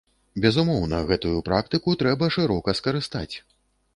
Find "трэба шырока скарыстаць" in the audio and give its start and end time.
2.01-3.35